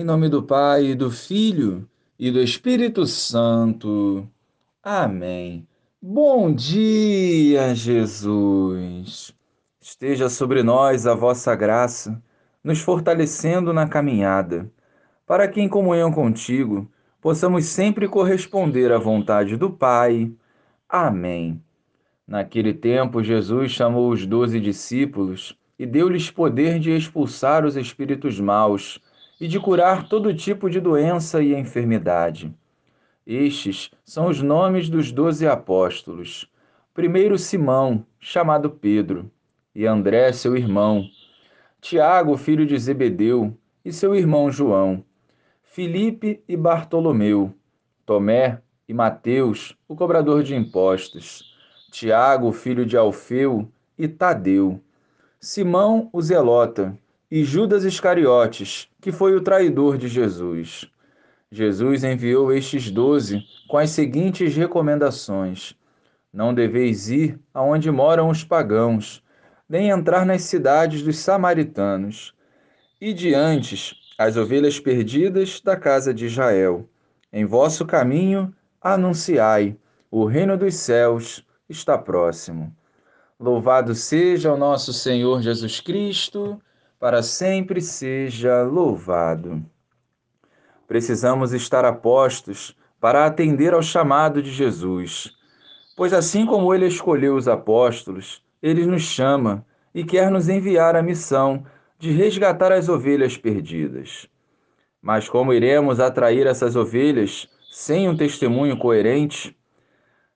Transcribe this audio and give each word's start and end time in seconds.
Em 0.00 0.04
nome 0.04 0.28
do 0.28 0.40
Pai, 0.40 0.94
do 0.94 1.10
Filho 1.10 1.84
e 2.16 2.30
do 2.30 2.40
Espírito 2.40 3.04
Santo. 3.04 4.28
Amém. 4.80 5.66
Bom 6.00 6.54
dia, 6.54 7.74
Jesus. 7.74 9.34
Esteja 9.80 10.28
sobre 10.28 10.62
nós 10.62 11.04
a 11.04 11.16
vossa 11.16 11.52
graça, 11.56 12.22
nos 12.62 12.78
fortalecendo 12.78 13.72
na 13.72 13.88
caminhada, 13.88 14.70
para 15.26 15.48
que, 15.48 15.60
em 15.60 15.68
comunhão 15.68 16.12
contigo, 16.12 16.88
possamos 17.20 17.64
sempre 17.64 18.06
corresponder 18.06 18.92
à 18.92 18.98
vontade 18.98 19.56
do 19.56 19.68
Pai. 19.68 20.30
Amém. 20.88 21.60
Naquele 22.24 22.72
tempo, 22.72 23.20
Jesus 23.20 23.72
chamou 23.72 24.10
os 24.10 24.24
doze 24.24 24.60
discípulos 24.60 25.58
e 25.76 25.84
deu-lhes 25.84 26.30
poder 26.30 26.78
de 26.78 26.92
expulsar 26.92 27.64
os 27.64 27.76
espíritos 27.76 28.38
maus 28.38 29.00
e 29.40 29.46
de 29.46 29.60
curar 29.60 30.08
todo 30.08 30.34
tipo 30.34 30.68
de 30.68 30.80
doença 30.80 31.42
e 31.42 31.54
enfermidade. 31.54 32.54
Estes 33.26 33.90
são 34.04 34.26
os 34.28 34.42
nomes 34.42 34.88
dos 34.88 35.12
doze 35.12 35.46
apóstolos. 35.46 36.50
Primeiro 36.94 37.38
Simão, 37.38 38.04
chamado 38.18 38.70
Pedro, 38.70 39.30
e 39.74 39.86
André, 39.86 40.32
seu 40.32 40.56
irmão, 40.56 41.04
Tiago, 41.80 42.36
filho 42.36 42.66
de 42.66 42.76
Zebedeu, 42.76 43.56
e 43.84 43.92
seu 43.92 44.14
irmão 44.14 44.50
João, 44.50 45.04
Filipe 45.62 46.42
e 46.48 46.56
Bartolomeu, 46.56 47.54
Tomé 48.04 48.60
e 48.88 48.92
Mateus, 48.92 49.76
o 49.86 49.94
cobrador 49.94 50.42
de 50.42 50.56
impostos, 50.56 51.56
Tiago, 51.92 52.50
filho 52.52 52.84
de 52.84 52.96
Alfeu, 52.96 53.70
e 53.96 54.08
Tadeu, 54.08 54.80
Simão 55.40 56.08
o 56.12 56.20
Zelota, 56.20 56.98
e 57.30 57.44
Judas 57.44 57.84
Iscariotes, 57.84 58.88
que 59.00 59.12
foi 59.12 59.34
o 59.34 59.40
traidor 59.40 59.98
de 59.98 60.08
Jesus. 60.08 60.90
Jesus 61.50 62.04
enviou 62.04 62.52
estes 62.52 62.90
doze 62.90 63.42
com 63.68 63.76
as 63.76 63.90
seguintes 63.90 64.56
recomendações: 64.56 65.74
Não 66.32 66.54
deveis 66.54 67.08
ir 67.08 67.38
aonde 67.52 67.90
moram 67.90 68.30
os 68.30 68.44
pagãos, 68.44 69.22
nem 69.68 69.90
entrar 69.90 70.24
nas 70.24 70.42
cidades 70.42 71.02
dos 71.02 71.18
samaritanos. 71.18 72.34
E 73.00 73.12
diante 73.12 73.96
as 74.18 74.36
ovelhas 74.36 74.80
perdidas 74.80 75.60
da 75.60 75.76
casa 75.76 76.12
de 76.12 76.26
Israel. 76.26 76.88
Em 77.32 77.44
vosso 77.44 77.86
caminho 77.86 78.52
anunciai: 78.80 79.76
o 80.10 80.24
reino 80.24 80.56
dos 80.56 80.74
céus 80.74 81.44
está 81.68 81.98
próximo. 81.98 82.74
Louvado 83.38 83.94
seja 83.94 84.52
o 84.52 84.56
nosso 84.56 84.92
Senhor 84.92 85.42
Jesus 85.42 85.80
Cristo 85.80 86.60
para 86.98 87.22
sempre 87.22 87.80
seja 87.80 88.62
louvado. 88.62 89.64
Precisamos 90.86 91.52
estar 91.52 91.84
apostos 91.84 92.76
para 93.00 93.24
atender 93.24 93.72
ao 93.72 93.82
chamado 93.82 94.42
de 94.42 94.50
Jesus, 94.50 95.32
pois 95.96 96.12
assim 96.12 96.44
como 96.44 96.74
ele 96.74 96.86
escolheu 96.86 97.36
os 97.36 97.46
apóstolos, 97.46 98.42
ele 98.60 98.84
nos 98.84 99.02
chama 99.02 99.64
e 99.94 100.02
quer 100.02 100.28
nos 100.30 100.48
enviar 100.48 100.96
a 100.96 101.02
missão 101.02 101.64
de 101.98 102.10
resgatar 102.10 102.72
as 102.72 102.88
ovelhas 102.88 103.36
perdidas. 103.36 104.28
Mas 105.00 105.28
como 105.28 105.52
iremos 105.52 106.00
atrair 106.00 106.46
essas 106.48 106.74
ovelhas 106.74 107.48
sem 107.70 108.08
um 108.08 108.16
testemunho 108.16 108.76
coerente? 108.76 109.56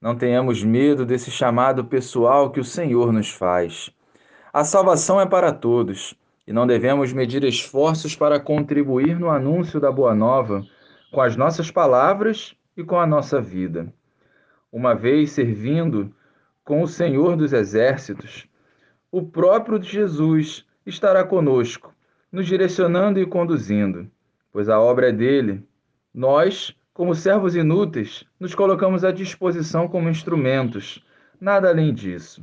Não 0.00 0.16
tenhamos 0.16 0.64
medo 0.64 1.06
desse 1.06 1.30
chamado 1.30 1.84
pessoal 1.84 2.50
que 2.50 2.58
o 2.58 2.64
Senhor 2.64 3.12
nos 3.12 3.30
faz. 3.30 3.90
A 4.52 4.64
salvação 4.64 5.20
é 5.20 5.26
para 5.26 5.52
todos 5.52 6.16
e 6.48 6.52
não 6.52 6.66
devemos 6.66 7.12
medir 7.12 7.44
esforços 7.44 8.16
para 8.16 8.40
contribuir 8.40 9.20
no 9.20 9.28
anúncio 9.28 9.78
da 9.78 9.92
Boa 9.92 10.14
Nova 10.14 10.64
com 11.12 11.20
as 11.20 11.36
nossas 11.36 11.70
palavras 11.70 12.56
e 12.74 12.82
com 12.82 12.98
a 12.98 13.06
nossa 13.06 13.38
vida. 13.38 13.92
Uma 14.72 14.94
vez 14.94 15.32
servindo 15.32 16.10
com 16.64 16.82
o 16.82 16.88
Senhor 16.88 17.36
dos 17.36 17.52
Exércitos, 17.52 18.48
o 19.12 19.22
próprio 19.22 19.82
Jesus 19.82 20.64
estará 20.86 21.22
conosco, 21.22 21.94
nos 22.32 22.46
direcionando 22.46 23.20
e 23.20 23.26
conduzindo, 23.26 24.10
pois 24.50 24.70
a 24.70 24.80
obra 24.80 25.10
é 25.10 25.12
dele. 25.12 25.62
Nós, 26.14 26.74
como 26.94 27.14
servos 27.14 27.56
inúteis, 27.56 28.24
nos 28.40 28.54
colocamos 28.54 29.04
à 29.04 29.12
disposição 29.12 29.86
como 29.86 30.08
instrumentos, 30.08 31.04
nada 31.38 31.68
além 31.68 31.92
disso. 31.92 32.42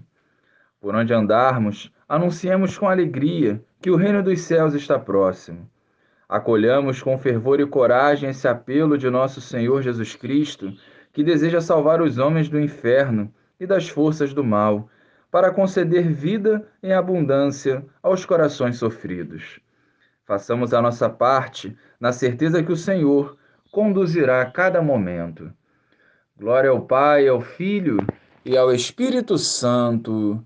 Por 0.86 0.94
onde 0.94 1.12
andarmos, 1.16 1.92
anunciemos 2.08 2.78
com 2.78 2.88
alegria 2.88 3.60
que 3.82 3.90
o 3.90 3.96
reino 3.96 4.22
dos 4.22 4.42
céus 4.42 4.76
está 4.76 5.00
próximo. 5.00 5.68
Acolhamos 6.30 7.02
com 7.02 7.18
fervor 7.18 7.60
e 7.60 7.66
coragem 7.66 8.30
esse 8.30 8.48
apelo 8.48 8.96
de 8.96 9.10
nosso 9.10 9.42
Senhor 9.42 9.82
Jesus 9.82 10.16
Cristo, 10.16 10.72
que 11.12 11.24
deseja 11.24 11.60
salvar 11.60 12.04
os 12.04 12.20
homens 12.20 12.50
do 12.50 12.60
inferno 12.60 13.34
e 13.60 13.66
das 13.66 13.90
forças 13.90 14.32
do 14.32 14.44
mal, 14.44 14.88
para 15.32 15.50
conceder 15.50 16.08
vida 16.14 16.64
em 16.84 16.94
abundância 16.94 17.84
aos 18.04 18.24
corações 18.24 18.78
sofridos. 18.78 19.60
Façamos 20.24 20.72
a 20.72 20.84
nossa 20.84 21.10
parte 21.10 21.76
na 22.00 22.12
certeza 22.12 22.62
que 22.62 22.72
o 22.72 22.78
Senhor 22.78 23.36
conduzirá 23.72 24.40
a 24.40 24.52
cada 24.52 24.84
momento. 24.84 25.52
Glória 26.38 26.70
ao 26.70 26.82
Pai, 26.82 27.28
ao 27.28 27.42
Filho 27.42 27.98
e 28.46 28.56
ao 28.56 28.72
Espírito 28.72 29.36
Santo 29.36 30.46